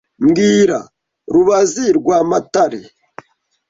Mbwira 0.23 0.79
Rubazi 1.33 1.85
rwa 1.97 2.17
matare 2.29 2.81